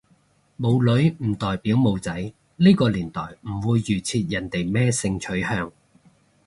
[0.59, 5.71] 冇女唔代表冇仔，呢個年代唔會預設人哋咩性取向